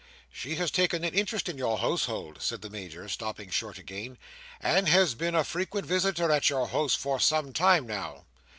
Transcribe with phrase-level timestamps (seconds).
[0.31, 4.17] "She has taken an interest in your household," said the Major, stopping short again,
[4.59, 8.25] "and has been a frequent visitor at your house for some time now."